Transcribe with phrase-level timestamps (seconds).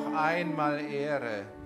[0.00, 1.59] noch einmal Ehre.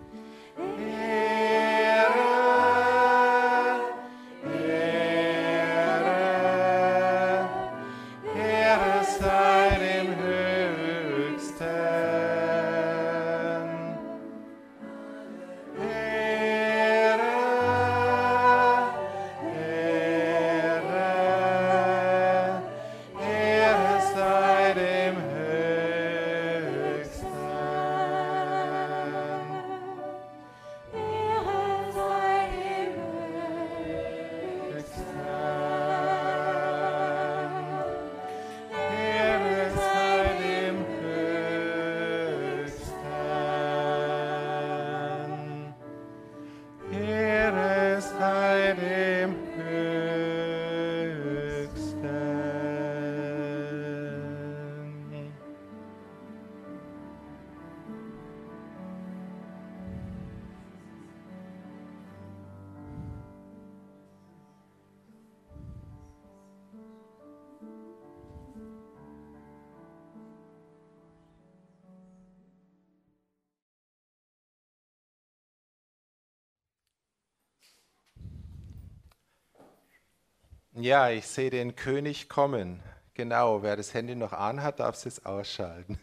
[80.77, 82.83] Ja, ich sehe den König kommen.
[83.15, 86.01] Genau, wer das Handy noch anhat, darf es jetzt ausschalten.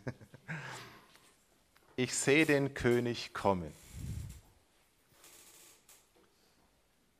[1.97, 3.73] Ich sehe den König kommen.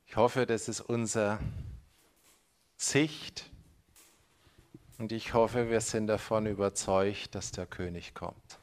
[0.06, 1.38] Ich hoffe, das ist unsere
[2.78, 3.50] Sicht
[4.96, 8.58] und ich hoffe, wir sind davon überzeugt, dass der König kommt.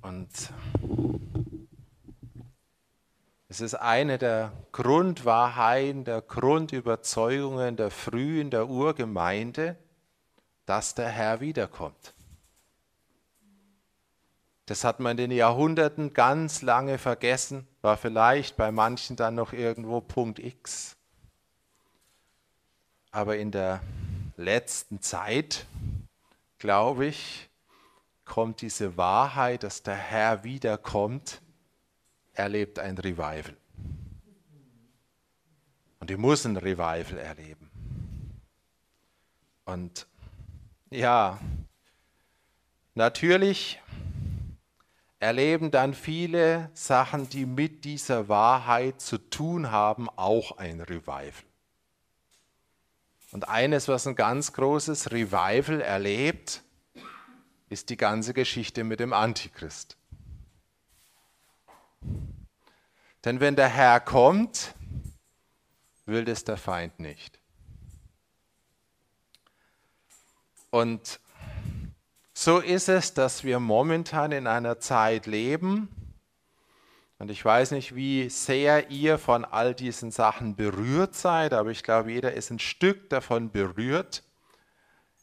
[0.00, 0.30] Und
[3.52, 9.76] es ist eine der Grundwahrheiten, der Grundüberzeugungen der frühen, der Urgemeinde,
[10.64, 12.14] dass der Herr wiederkommt.
[14.64, 19.52] Das hat man in den Jahrhunderten ganz lange vergessen, war vielleicht bei manchen dann noch
[19.52, 20.96] irgendwo Punkt X.
[23.10, 23.82] Aber in der
[24.38, 25.66] letzten Zeit,
[26.58, 27.50] glaube ich,
[28.24, 31.42] kommt diese Wahrheit, dass der Herr wiederkommt,
[32.34, 33.56] erlebt ein Revival.
[36.00, 37.70] Und die muss ein Revival erleben.
[39.64, 40.06] Und
[40.90, 41.38] ja,
[42.94, 43.80] natürlich
[45.20, 51.32] erleben dann viele Sachen, die mit dieser Wahrheit zu tun haben, auch ein Revival.
[53.30, 56.62] Und eines, was ein ganz großes Revival erlebt,
[57.70, 59.96] ist die ganze Geschichte mit dem Antichrist.
[63.24, 64.74] Denn wenn der Herr kommt,
[66.06, 67.38] will das der Feind nicht.
[70.70, 71.20] Und
[72.34, 75.88] so ist es, dass wir momentan in einer Zeit leben,
[77.22, 81.84] und ich weiß nicht, wie sehr ihr von all diesen Sachen berührt seid, aber ich
[81.84, 84.24] glaube, jeder ist ein Stück davon berührt.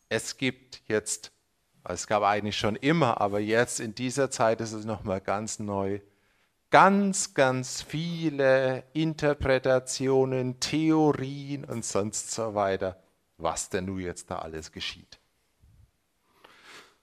[0.08, 1.34] Es gibt jetzt,
[1.84, 6.00] es gab eigentlich schon immer, aber jetzt in dieser Zeit ist es nochmal ganz neu,
[6.70, 13.02] ganz, ganz viele Interpretationen, Theorien und sonst so weiter,
[13.38, 15.20] was denn nun jetzt da alles geschieht.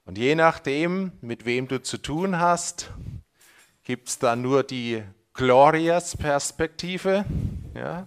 [0.05, 2.93] Und je nachdem, mit wem du zu tun hast,
[3.83, 5.03] gibt es da nur die
[5.35, 7.25] Glorious-Perspektive,
[7.75, 8.07] ja?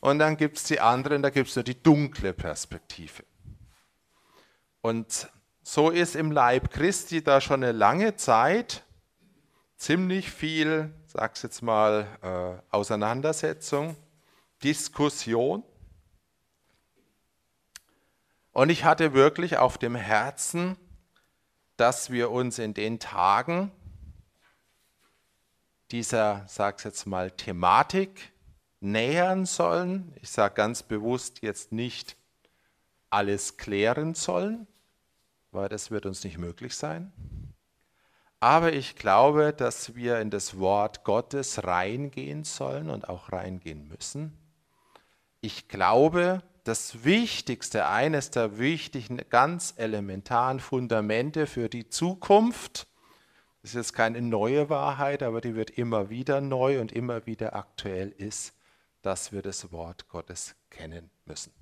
[0.00, 3.22] und dann gibt es die anderen, da gibt es nur die dunkle Perspektive.
[4.82, 5.30] Und
[5.62, 8.84] so ist im Leib Christi da schon eine lange Zeit
[9.76, 13.96] ziemlich viel, sag's jetzt mal, äh, Auseinandersetzung,
[14.62, 15.62] Diskussion.
[18.52, 20.76] Und ich hatte wirklich auf dem Herzen,
[21.76, 23.72] dass wir uns in den Tagen
[25.90, 28.32] dieser, sag's jetzt mal, Thematik
[28.80, 30.14] nähern sollen.
[30.20, 32.16] Ich sage ganz bewusst jetzt nicht
[33.10, 34.66] alles klären sollen,
[35.50, 37.12] weil das wird uns nicht möglich sein.
[38.44, 44.36] Aber ich glaube, dass wir in das Wort Gottes reingehen sollen und auch reingehen müssen.
[45.40, 52.86] Ich glaube, das Wichtigste, eines der wichtigen, ganz elementaren Fundamente für die Zukunft,
[53.62, 57.56] das ist jetzt keine neue Wahrheit, aber die wird immer wieder neu und immer wieder
[57.56, 58.52] aktuell ist,
[59.00, 61.54] dass wir das Wort Gottes kennen müssen.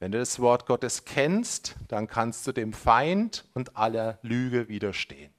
[0.00, 5.33] Wenn du das Wort Gottes kennst, dann kannst du dem Feind und aller Lüge widerstehen.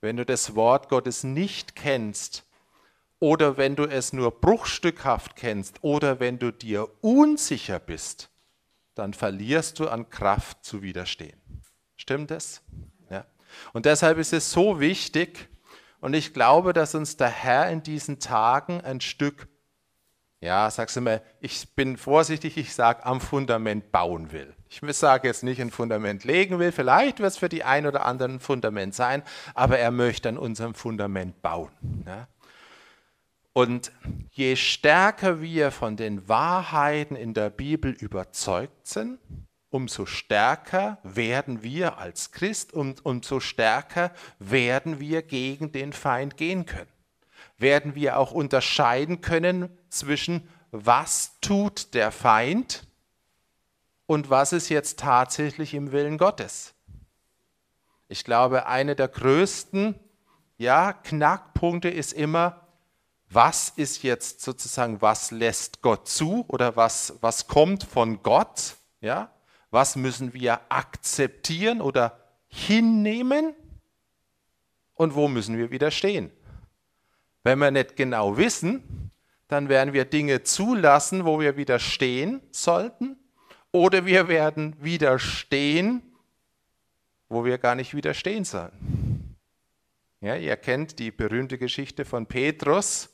[0.00, 2.44] Wenn du das Wort Gottes nicht kennst
[3.18, 8.30] oder wenn du es nur bruchstückhaft kennst oder wenn du dir unsicher bist,
[8.94, 11.40] dann verlierst du an Kraft zu widerstehen.
[11.96, 12.62] Stimmt es?
[13.10, 13.26] Ja.
[13.72, 15.48] Und deshalb ist es so wichtig,
[16.00, 19.48] und ich glaube, dass uns der Herr in diesen Tagen ein Stück,
[20.40, 24.54] ja, sagst du mal, ich bin vorsichtig, ich sage, am Fundament bauen will.
[24.68, 28.06] Ich sage jetzt nicht ein Fundament legen will, vielleicht wird es für die ein oder
[28.06, 29.22] anderen ein Fundament sein,
[29.54, 31.70] aber er möchte an unserem Fundament bauen.
[32.06, 32.28] Ja?
[33.52, 33.92] Und
[34.30, 39.18] je stärker wir von den Wahrheiten in der Bibel überzeugt sind,
[39.68, 46.64] umso stärker werden wir als Christ und umso stärker werden wir gegen den Feind gehen
[46.64, 46.99] können.
[47.60, 52.86] Werden wir auch unterscheiden können zwischen was tut der Feind
[54.06, 56.74] und was ist jetzt tatsächlich im Willen Gottes.
[58.08, 59.94] Ich glaube, eine der größten
[60.58, 62.66] ja, Knackpunkte ist immer,
[63.30, 68.76] was ist jetzt sozusagen, was lässt Gott zu oder was, was kommt von Gott?
[69.00, 69.30] Ja?
[69.70, 73.54] Was müssen wir akzeptieren oder hinnehmen?
[74.94, 76.32] Und wo müssen wir widerstehen?
[77.42, 79.10] Wenn wir nicht genau wissen,
[79.48, 83.16] dann werden wir Dinge zulassen, wo wir widerstehen sollten,
[83.72, 86.02] oder wir werden widerstehen,
[87.28, 89.36] wo wir gar nicht widerstehen sollen.
[90.20, 93.10] Ja, ihr kennt die berühmte Geschichte von Petrus,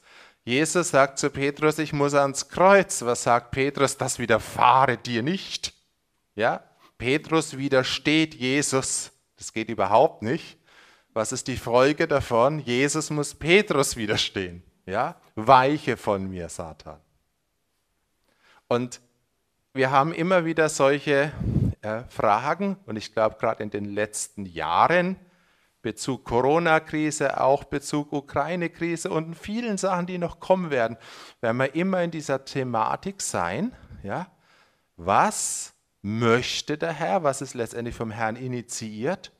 [0.46, 3.02] Jesus sagt zu Petrus, ich muss ans Kreuz.
[3.02, 3.96] Was sagt Petrus?
[3.96, 5.74] Das widerfahre dir nicht.
[6.36, 6.62] Ja?
[6.98, 9.10] Petrus widersteht Jesus.
[9.36, 10.56] Das geht überhaupt nicht.
[11.16, 12.58] Was ist die Folge davon?
[12.58, 14.62] Jesus muss Petrus widerstehen.
[14.84, 15.16] Ja?
[15.34, 17.00] Weiche von mir, Satan.
[18.68, 19.00] Und
[19.72, 21.32] wir haben immer wieder solche
[21.80, 25.16] äh, Fragen und ich glaube gerade in den letzten Jahren
[25.80, 30.98] Bezug Corona-Krise, auch Bezug Ukraine-Krise und vielen Sachen, die noch kommen werden,
[31.40, 33.72] werden wir immer in dieser Thematik sein.
[34.02, 34.26] Ja?
[34.98, 37.22] Was möchte der Herr?
[37.22, 39.32] Was ist letztendlich vom Herrn initiiert?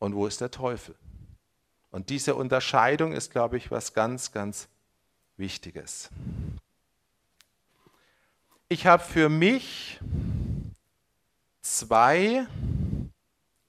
[0.00, 0.96] Und wo ist der Teufel?
[1.92, 4.66] Und diese Unterscheidung ist, glaube ich, was ganz, ganz
[5.36, 6.10] Wichtiges.
[8.68, 10.00] Ich habe für mich
[11.60, 12.46] zwei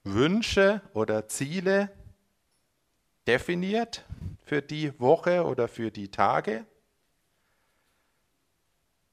[0.04, 1.90] Wünsche oder Ziele
[3.26, 4.04] definiert
[4.44, 6.64] für die Woche oder für die Tage.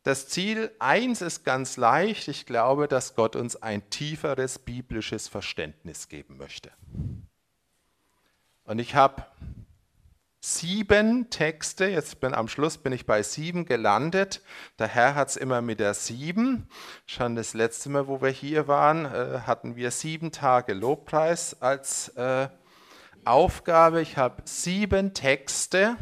[0.04, 2.30] Das Ziel 1 ist ganz leicht.
[2.30, 6.72] Ich glaube, dass Gott uns ein tieferes biblisches Verständnis geben möchte.
[8.64, 9.26] Und ich habe
[10.42, 14.42] sieben Texte, jetzt bin am Schluss bin ich bei sieben gelandet.
[14.78, 16.70] Der Herr hat es immer mit der sieben.
[17.06, 22.10] Schon das letzte Mal, wo wir hier waren, äh, hatten wir sieben Tage Lobpreis als
[22.10, 22.48] äh,
[23.26, 24.02] Aufgabe.
[24.02, 25.98] Ich habe sieben Texte,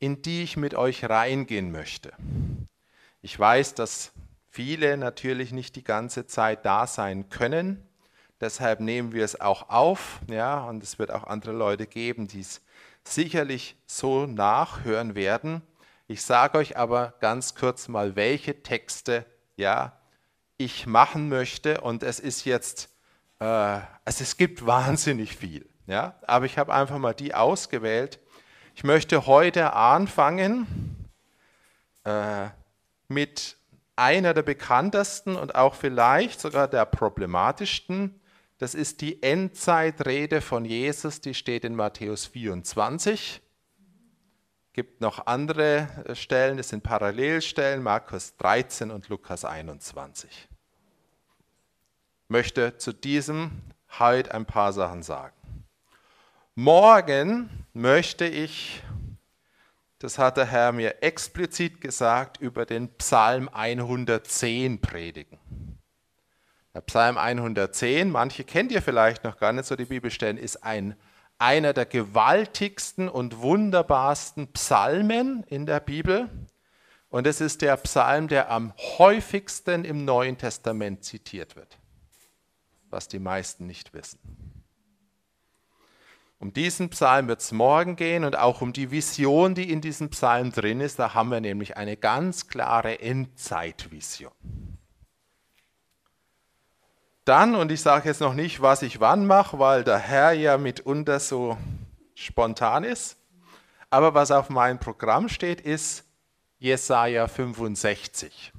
[0.00, 2.12] in die ich mit euch reingehen möchte.
[3.22, 4.12] Ich weiß, dass
[4.48, 7.86] viele natürlich nicht die ganze Zeit da sein können.
[8.40, 12.40] Deshalb nehmen wir es auch auf, ja, und es wird auch andere Leute geben, die
[12.40, 12.62] es
[13.04, 15.62] sicherlich so nachhören werden.
[16.06, 20.00] Ich sage euch aber ganz kurz mal, welche Texte ja,
[20.56, 21.82] ich machen möchte.
[21.82, 22.88] Und es ist jetzt,
[23.38, 25.68] äh, also es gibt wahnsinnig viel.
[25.86, 26.18] Ja?
[26.26, 28.18] Aber ich habe einfach mal die ausgewählt.
[28.74, 30.66] Ich möchte heute anfangen
[32.04, 32.48] äh,
[33.10, 33.58] mit
[33.96, 38.20] einer der bekanntesten und auch vielleicht sogar der problematischsten
[38.60, 43.40] das ist die Endzeitrede von Jesus, die steht in Matthäus 24.
[44.66, 50.28] Es gibt noch andere äh, Stellen, das sind Parallelstellen, Markus 13 und Lukas 21.
[50.30, 50.48] Ich
[52.28, 53.62] möchte zu diesem
[53.98, 55.64] heute ein paar Sachen sagen.
[56.54, 58.82] Morgen möchte ich,
[60.00, 65.38] das hat der Herr mir explizit gesagt, über den Psalm 110 predigen.
[66.72, 70.96] Der Psalm 110, manche kennt ihr vielleicht noch gar nicht so die Bibelstellen, ist ein,
[71.36, 76.30] einer der gewaltigsten und wunderbarsten Psalmen in der Bibel.
[77.10, 81.78] Und es ist der Psalm, der am häufigsten im Neuen Testament zitiert wird,
[82.88, 84.49] was die meisten nicht wissen.
[86.40, 90.10] Um diesen Psalm wird es morgen gehen und auch um die Vision, die in diesem
[90.10, 90.98] Psalm drin ist.
[90.98, 94.32] Da haben wir nämlich eine ganz klare Endzeitvision
[97.30, 100.58] dann, und ich sage jetzt noch nicht, was ich wann mache, weil der Herr ja
[100.58, 101.56] mitunter so
[102.16, 103.18] spontan ist,
[103.88, 106.04] aber was auf meinem Programm steht, ist
[106.58, 108.52] Jesaja 65.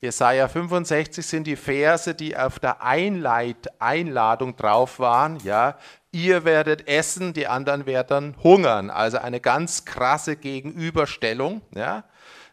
[0.00, 5.38] Jesaja 65 sind die Verse, die auf der Einleit Einladung drauf waren.
[5.40, 5.76] Ja,
[6.14, 8.88] ihr werdet essen, die anderen werden hungern.
[8.88, 12.04] Also eine ganz krasse Gegenüberstellung, ja,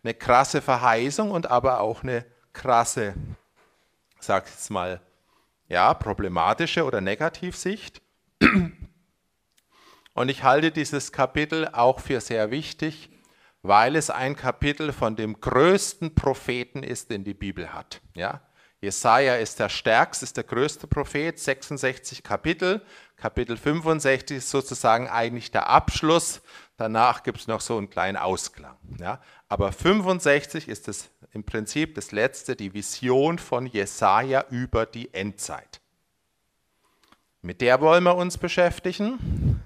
[0.04, 3.14] eine krasse Verheißung und aber auch eine krasse,
[4.20, 5.00] sag ich mal,
[5.70, 8.02] ja, problematische oder Negativsicht.
[10.14, 13.10] Und ich halte dieses Kapitel auch für sehr wichtig,
[13.62, 18.02] weil es ein Kapitel von dem größten Propheten ist, den die Bibel hat.
[18.16, 18.42] Ja?
[18.82, 22.82] Jesaja ist der stärkste, ist der größte Prophet, 66 Kapitel.
[23.16, 26.42] Kapitel 65 ist sozusagen eigentlich der Abschluss.
[26.78, 28.76] Danach gibt es noch so einen kleinen Ausklang.
[29.00, 29.22] Ja?
[29.48, 35.80] Aber 65 ist es im Prinzip das letzte, die Vision von Jesaja über die Endzeit.
[37.44, 39.62] Mit der wollen wir uns beschäftigen.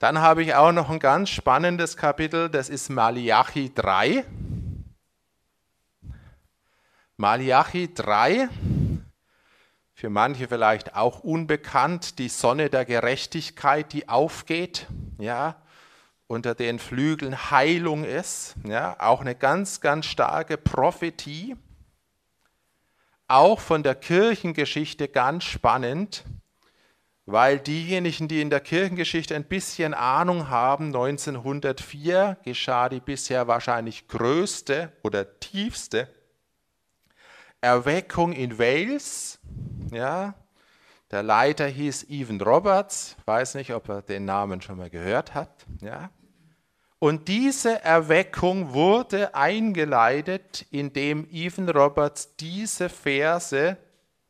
[0.00, 4.24] Dann habe ich auch noch ein ganz spannendes Kapitel, das ist Malachi 3.
[7.24, 8.50] Malachi 3,
[9.94, 15.56] für manche vielleicht auch unbekannt, die Sonne der Gerechtigkeit, die aufgeht, ja,
[16.26, 21.56] unter den Flügeln Heilung ist, ja, auch eine ganz, ganz starke Prophetie,
[23.26, 26.24] auch von der Kirchengeschichte ganz spannend,
[27.24, 34.08] weil diejenigen, die in der Kirchengeschichte ein bisschen Ahnung haben, 1904 geschah die bisher wahrscheinlich
[34.08, 36.10] größte oder tiefste
[37.64, 39.40] Erweckung in Wales.
[39.90, 40.34] Ja,
[41.10, 45.64] der Leiter hieß Evan Roberts, weiß nicht, ob er den Namen schon mal gehört hat.
[45.80, 46.10] Ja.
[46.98, 53.76] Und diese Erweckung wurde eingeleitet, indem Evan Roberts diese Verse,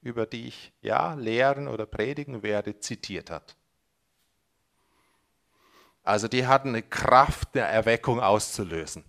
[0.02, 3.56] über die ich ja lehren oder predigen werde, zitiert hat.
[6.02, 9.04] Also die hatten eine Kraft, eine Erweckung auszulösen.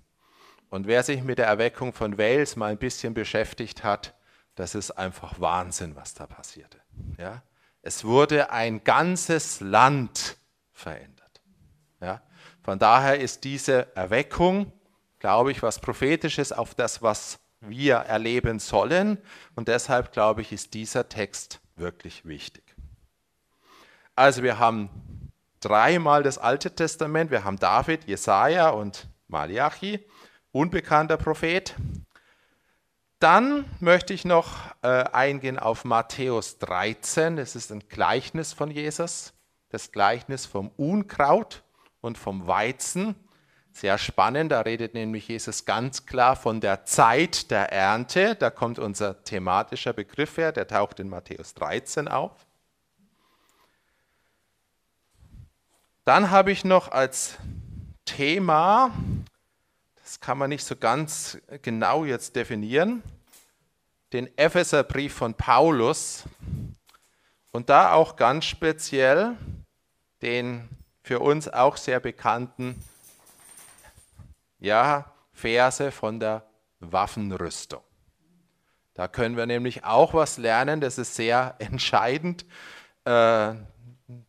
[0.69, 4.13] Und wer sich mit der Erweckung von Wales mal ein bisschen beschäftigt hat,
[4.56, 6.80] das ist einfach Wahnsinn, was da passierte.
[7.17, 7.43] Ja?
[7.82, 10.38] Es wurde ein ganzes Land
[10.71, 11.41] verändert.
[12.01, 12.21] Ja?
[12.63, 14.71] Von daher ist diese Erweckung,
[15.19, 19.17] glaube ich, was prophetisches auf das, was wir erleben sollen.
[19.56, 22.63] Und deshalb, glaube ich, ist dieser Text wirklich wichtig.
[24.15, 27.32] Also wir haben dreimal das Alte Testament.
[27.32, 30.06] Wir haben David, Jesaja und Malachi,
[30.56, 31.76] unbekannter Prophet.
[33.20, 37.36] Dann möchte ich noch äh, eingehen auf Matthäus 13.
[37.36, 39.34] Das ist ein Gleichnis von Jesus,
[39.70, 41.63] das Gleichnis vom Unkraut
[42.00, 43.15] und vom Weizen.
[43.74, 48.36] Sehr spannend, da redet nämlich Jesus ganz klar von der Zeit der Ernte.
[48.36, 52.32] Da kommt unser thematischer Begriff her, der taucht in Matthäus 13 auf.
[56.06, 57.38] Dann habe ich noch als
[58.06, 58.91] Thema
[60.15, 63.04] das kann man nicht so ganz genau jetzt definieren,
[64.13, 66.23] den Epheserbrief von Paulus
[67.51, 69.36] und da auch ganz speziell
[70.21, 70.69] den
[71.04, 72.82] für uns auch sehr bekannten
[74.58, 76.45] ja, Verse von der
[76.80, 77.84] Waffenrüstung.
[78.93, 82.45] Da können wir nämlich auch was lernen, das ist sehr entscheidend.
[83.04, 83.56] Äh,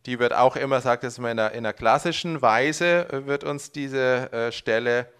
[0.05, 4.29] die wird auch immer, sagt es in einer, in einer klassischen Weise, wird uns diese
[4.33, 5.13] äh, Stelle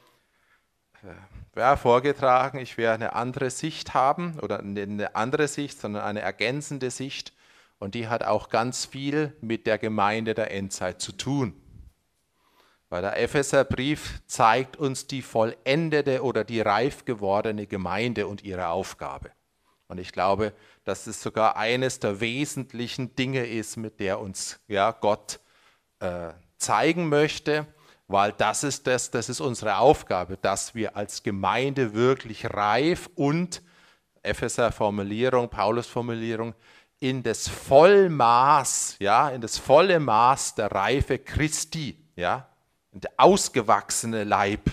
[1.56, 6.92] ja, vorgetragen, ich werde eine andere Sicht haben oder eine andere Sicht, sondern eine ergänzende
[6.92, 7.34] Sicht
[7.80, 11.54] und die hat auch ganz viel mit der Gemeinde der Endzeit zu tun.
[12.90, 19.32] Weil der Epheserbrief zeigt uns die vollendete oder die reif gewordene Gemeinde und ihre Aufgabe.
[19.90, 20.54] Und ich glaube,
[20.86, 25.40] dass es sogar eines der wesentlichen Dinge ist, mit der uns ja, Gott
[26.00, 27.68] äh, zeigen möchte,
[28.08, 33.62] weil das ist das, das ist unsere Aufgabe, dass wir als Gemeinde wirklich reif und
[34.24, 36.54] Epheser Formulierung, Paulus Formulierung
[37.00, 42.50] in das Vollmaß, ja, in das volle Maß der Reife Christi, ja,
[42.92, 44.72] der ausgewachsene Leib.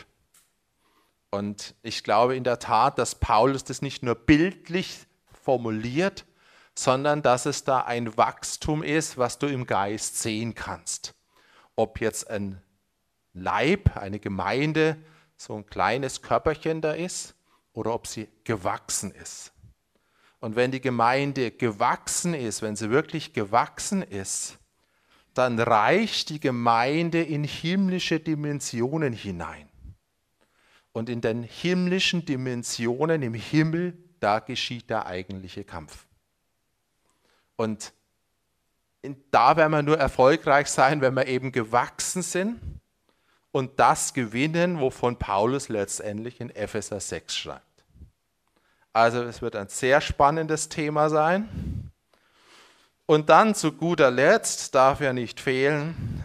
[1.30, 5.00] Und ich glaube in der Tat, dass Paulus das nicht nur bildlich
[5.42, 6.24] formuliert,
[6.76, 11.14] sondern dass es da ein Wachstum ist, was du im Geist sehen kannst.
[11.76, 12.62] Ob jetzt ein
[13.34, 14.96] Leib, eine Gemeinde,
[15.36, 17.34] so ein kleines Körperchen da ist
[17.72, 19.52] oder ob sie gewachsen ist.
[20.40, 24.58] Und wenn die Gemeinde gewachsen ist, wenn sie wirklich gewachsen ist,
[25.34, 29.68] dann reicht die Gemeinde in himmlische Dimensionen hinein.
[30.92, 36.06] Und in den himmlischen Dimensionen im Himmel, da geschieht der eigentliche Kampf.
[37.56, 37.92] Und
[39.32, 42.60] da werden wir nur erfolgreich sein, wenn wir eben gewachsen sind
[43.54, 47.84] und das gewinnen, wovon Paulus letztendlich in Epheser 6 schreibt.
[48.92, 51.92] Also es wird ein sehr spannendes Thema sein.
[53.06, 56.24] Und dann zu guter Letzt darf ja nicht fehlen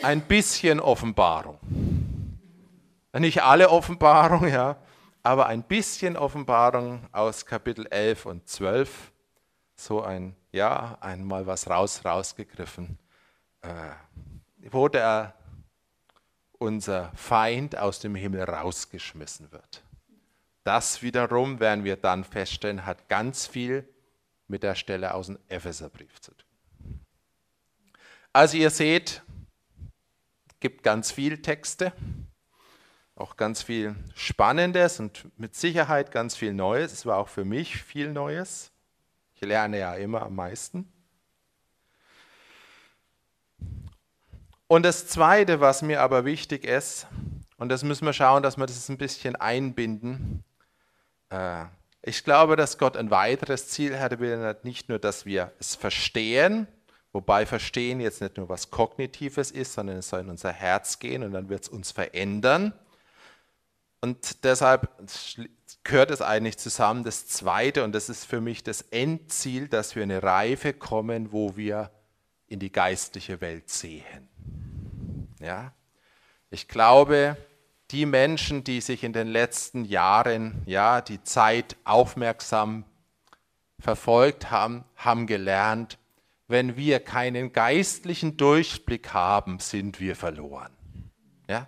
[0.00, 1.58] ein bisschen Offenbarung.
[3.12, 4.76] Nicht alle Offenbarung, ja,
[5.24, 9.10] aber ein bisschen Offenbarung aus Kapitel 11 und 12
[9.74, 12.96] so ein, ja, einmal was raus, rausgegriffen,
[13.62, 15.34] äh, wo der,
[16.64, 19.82] unser Feind aus dem Himmel rausgeschmissen wird.
[20.64, 23.86] Das wiederum, werden wir dann feststellen, hat ganz viel
[24.48, 27.00] mit der Stelle aus dem Epheserbrief zu tun.
[28.32, 29.22] Also ihr seht,
[30.58, 31.92] gibt ganz viel Texte,
[33.14, 36.94] auch ganz viel Spannendes und mit Sicherheit ganz viel Neues.
[36.94, 38.72] Es war auch für mich viel Neues.
[39.34, 40.90] Ich lerne ja immer am meisten.
[44.66, 47.06] Und das Zweite, was mir aber wichtig ist,
[47.56, 50.42] und das müssen wir schauen, dass wir das ein bisschen einbinden.
[51.30, 51.64] Äh,
[52.02, 56.66] ich glaube, dass Gott ein weiteres Ziel hatte, nicht nur, dass wir es verstehen,
[57.12, 61.22] wobei Verstehen jetzt nicht nur was Kognitives ist, sondern es soll in unser Herz gehen
[61.22, 62.72] und dann wird es uns verändern.
[64.00, 64.90] Und deshalb
[65.82, 70.02] gehört es eigentlich zusammen, das Zweite, und das ist für mich das Endziel, dass wir
[70.02, 71.90] in eine Reife kommen, wo wir
[72.54, 74.28] in die geistliche Welt sehen.
[75.40, 75.72] Ja?
[76.50, 77.36] Ich glaube,
[77.90, 82.84] die Menschen, die sich in den letzten Jahren ja, die Zeit aufmerksam
[83.80, 85.98] verfolgt haben, haben gelernt,
[86.46, 90.72] wenn wir keinen geistlichen Durchblick haben, sind wir verloren.
[91.48, 91.66] Ja?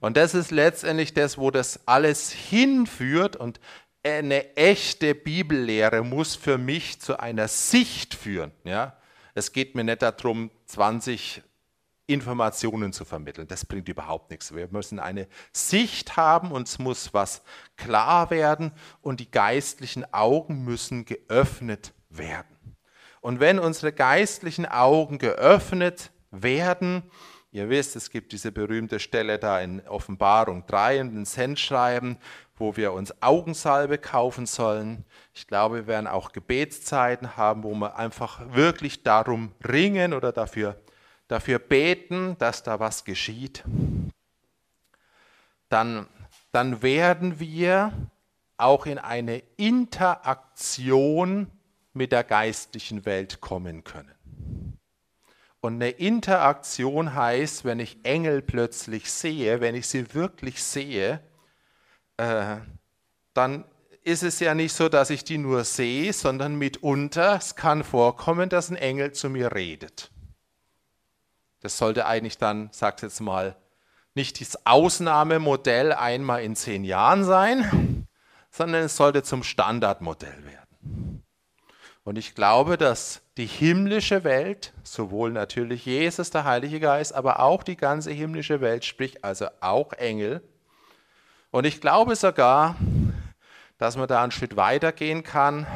[0.00, 3.36] Und das ist letztendlich das, wo das alles hinführt.
[3.36, 3.60] Und
[4.02, 8.52] eine echte Bibellehre muss für mich zu einer Sicht führen.
[8.64, 8.97] Ja?
[9.38, 11.42] Es geht mir nicht darum, 20
[12.08, 13.46] Informationen zu vermitteln.
[13.46, 14.54] Das bringt überhaupt nichts.
[14.54, 17.42] Wir müssen eine Sicht haben, uns muss was
[17.76, 22.76] klar werden und die geistlichen Augen müssen geöffnet werden.
[23.20, 27.02] Und wenn unsere geistlichen Augen geöffnet werden,
[27.50, 32.18] Ihr wisst, es gibt diese berühmte Stelle da in Offenbarung 3 in den Sendschreiben,
[32.58, 35.04] wo wir uns Augensalbe kaufen sollen.
[35.34, 40.80] Ich glaube, wir werden auch Gebetszeiten haben, wo wir einfach wirklich darum ringen oder dafür,
[41.28, 43.64] dafür beten, dass da was geschieht.
[45.68, 46.06] Dann,
[46.52, 47.92] dann werden wir
[48.56, 51.50] auch in eine Interaktion
[51.92, 54.14] mit der geistlichen Welt kommen können.
[55.60, 61.20] Und eine Interaktion heißt, wenn ich Engel plötzlich sehe, wenn ich sie wirklich sehe,
[62.18, 62.58] äh,
[63.34, 63.64] dann
[64.04, 68.48] ist es ja nicht so, dass ich die nur sehe, sondern mitunter, es kann vorkommen,
[68.48, 70.10] dass ein Engel zu mir redet.
[71.60, 73.56] Das sollte eigentlich dann, sagt jetzt mal,
[74.14, 78.06] nicht das Ausnahmemodell einmal in zehn Jahren sein,
[78.50, 81.24] sondern es sollte zum Standardmodell werden.
[82.04, 87.62] Und ich glaube, dass die himmlische Welt, sowohl natürlich Jesus, der Heilige Geist, aber auch
[87.62, 90.42] die ganze himmlische Welt, sprich also auch Engel.
[91.50, 92.76] Und ich glaube sogar,
[93.78, 95.66] dass man da einen Schritt weiter gehen kann.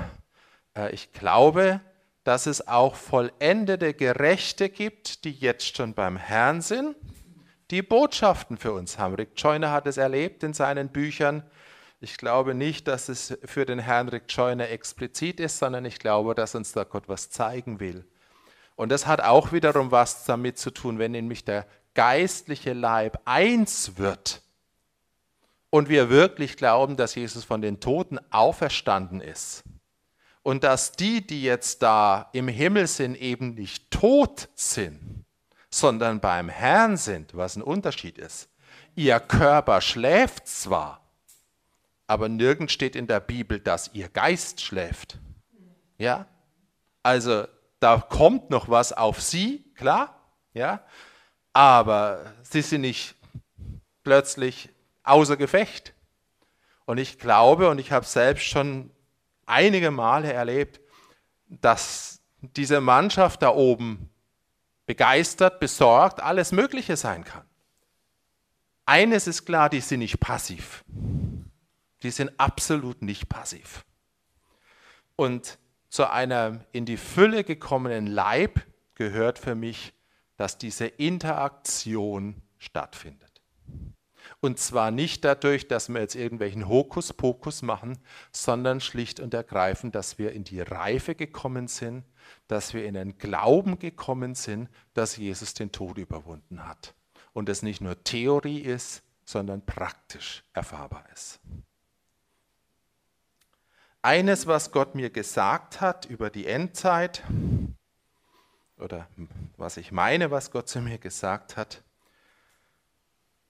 [0.76, 1.80] Äh, ich glaube,
[2.24, 6.94] dass es auch vollendete Gerechte gibt, die jetzt schon beim Herrn sind,
[7.70, 9.14] die Botschaften für uns haben.
[9.14, 11.42] Rick Joyner hat es erlebt in seinen Büchern.
[12.00, 16.34] Ich glaube nicht, dass es für den Herrn Rick Joyner explizit ist, sondern ich glaube,
[16.34, 18.04] dass uns da Gott was zeigen will.
[18.76, 23.96] Und das hat auch wiederum was damit zu tun, wenn nämlich der geistliche Leib eins
[23.96, 24.41] wird
[25.72, 29.64] und wir wirklich glauben, dass Jesus von den Toten auferstanden ist
[30.42, 35.24] und dass die, die jetzt da im Himmel sind, eben nicht tot sind,
[35.70, 38.50] sondern beim Herrn sind, was ein Unterschied ist.
[38.96, 41.00] Ihr Körper schläft zwar,
[42.06, 45.18] aber nirgends steht in der Bibel, dass ihr Geist schläft.
[45.96, 46.26] Ja?
[47.02, 47.46] Also
[47.80, 50.20] da kommt noch was auf sie, klar,
[50.52, 50.84] ja?
[51.54, 53.14] Aber sie sind nicht
[54.04, 54.68] plötzlich
[55.02, 55.94] außer Gefecht.
[56.84, 58.90] Und ich glaube, und ich habe selbst schon
[59.46, 60.80] einige Male erlebt,
[61.46, 64.10] dass diese Mannschaft da oben
[64.86, 67.44] begeistert, besorgt, alles Mögliche sein kann.
[68.84, 70.84] Eines ist klar, die sind nicht passiv.
[72.02, 73.84] Die sind absolut nicht passiv.
[75.14, 78.60] Und zu einem in die Fülle gekommenen Leib
[78.94, 79.92] gehört für mich,
[80.36, 83.31] dass diese Interaktion stattfindet.
[84.44, 87.96] Und zwar nicht dadurch, dass wir jetzt irgendwelchen Hokuspokus machen,
[88.32, 92.04] sondern schlicht und ergreifend, dass wir in die Reife gekommen sind,
[92.48, 96.92] dass wir in den Glauben gekommen sind, dass Jesus den Tod überwunden hat.
[97.32, 101.38] Und es nicht nur Theorie ist, sondern praktisch erfahrbar ist.
[104.02, 107.22] Eines, was Gott mir gesagt hat über die Endzeit,
[108.76, 109.06] oder
[109.56, 111.84] was ich meine, was Gott zu mir gesagt hat,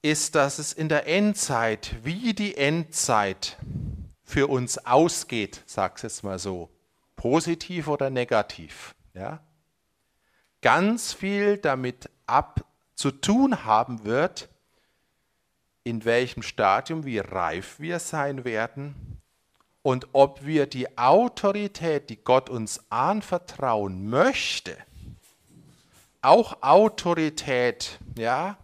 [0.02, 3.56] ist, dass es in der Endzeit, wie die Endzeit
[4.24, 6.70] für uns ausgeht, sag's jetzt mal so,
[7.16, 9.40] positiv oder negativ, ja,
[10.60, 14.48] ganz viel damit ab zu tun haben wird,
[15.84, 19.20] in welchem Stadium, wie reif wir sein werden
[19.82, 24.76] und ob wir die Autorität, die Gott uns anvertrauen möchte,
[26.22, 28.56] auch Autorität, ja,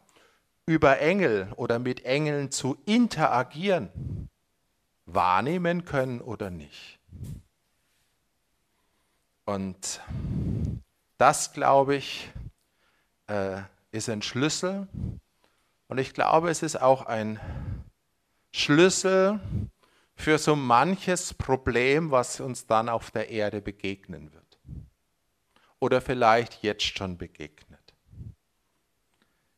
[0.69, 4.29] über Engel oder mit Engeln zu interagieren,
[5.07, 6.99] wahrnehmen können oder nicht.
[9.47, 10.03] Und
[11.17, 12.31] das, glaube ich,
[13.29, 14.87] äh, ist ein Schlüssel.
[15.87, 17.41] Und ich glaube, es ist auch ein
[18.53, 19.41] Schlüssel
[20.17, 24.59] für so manches Problem, was uns dann auf der Erde begegnen wird.
[25.79, 27.68] Oder vielleicht jetzt schon begegnet.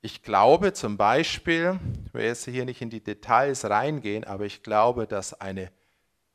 [0.03, 4.63] Ich glaube zum Beispiel, ich will jetzt hier nicht in die Details reingehen, aber ich
[4.63, 5.71] glaube, dass eine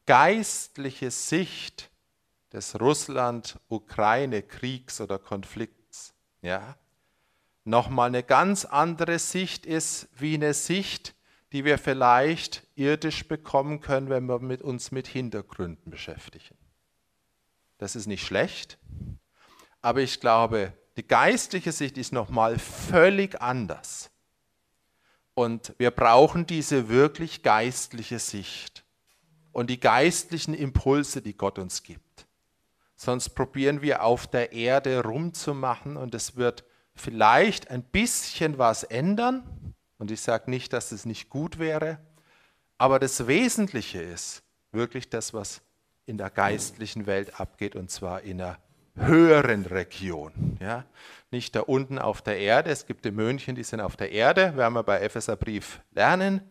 [0.06, 1.90] geistliche Sicht
[2.54, 6.78] des Russland-Ukraine-Kriegs oder Konflikts, ja,
[7.64, 11.16] nochmal eine ganz andere Sicht ist, wie eine Sicht,
[11.52, 16.56] die wir vielleicht irdisch bekommen können, wenn wir mit uns mit Hintergründen beschäftigen.
[17.80, 18.78] Das ist nicht schlecht,
[19.82, 24.10] aber ich glaube, die geistliche Sicht ist nochmal völlig anders.
[25.34, 28.86] Und wir brauchen diese wirklich geistliche Sicht
[29.52, 32.28] und die geistlichen Impulse, die Gott uns gibt.
[32.96, 36.64] Sonst probieren wir auf der Erde rumzumachen und es wird
[36.96, 39.74] vielleicht ein bisschen was ändern.
[39.98, 42.00] Und ich sage nicht, dass es nicht gut wäre,
[42.78, 45.62] aber das Wesentliche ist wirklich das, was
[46.06, 48.60] in der geistlichen Welt abgeht, und zwar in der
[48.96, 50.58] höheren Region.
[50.60, 50.86] Ja?
[51.32, 52.70] Nicht da unten auf der Erde.
[52.70, 56.42] Es gibt Dämonchen, die sind auf der Erde, werden wir bei Epheserbrief lernen.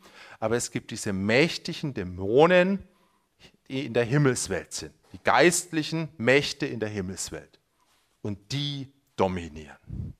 [0.40, 2.82] Aber es gibt diese mächtigen Dämonen,
[3.68, 4.94] die in der Himmelswelt sind.
[5.12, 7.60] Die geistlichen Mächte in der Himmelswelt.
[8.20, 10.14] Und die dominieren.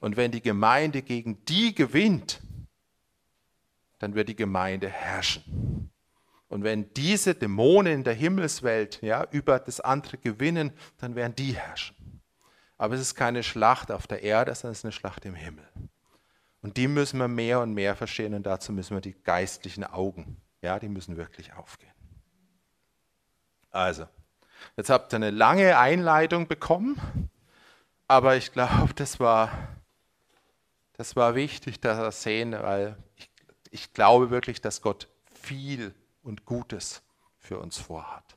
[0.00, 2.40] Und wenn die Gemeinde gegen die gewinnt,
[3.98, 5.90] dann wird die Gemeinde herrschen.
[6.54, 11.56] Und wenn diese Dämonen in der Himmelswelt ja, über das andere gewinnen, dann werden die
[11.56, 12.22] herrschen.
[12.78, 15.66] Aber es ist keine Schlacht auf der Erde, sondern es ist eine Schlacht im Himmel.
[16.62, 20.40] Und die müssen wir mehr und mehr verstehen und dazu müssen wir die geistlichen Augen,
[20.62, 21.90] ja, die müssen wirklich aufgehen.
[23.72, 24.06] Also,
[24.76, 27.30] jetzt habt ihr eine lange Einleitung bekommen,
[28.06, 29.50] aber ich glaube, das war,
[30.92, 33.28] das war wichtig, dass wir sehen, weil ich,
[33.72, 35.92] ich glaube wirklich, dass Gott viel
[36.24, 37.02] und Gutes
[37.38, 38.36] für uns vorhat.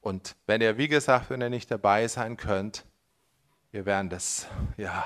[0.00, 2.86] Und wenn ihr, wie gesagt, wenn ihr nicht dabei sein könnt,
[3.72, 4.46] wir werden das
[4.76, 5.04] ja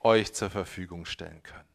[0.00, 1.71] euch zur Verfügung stellen können.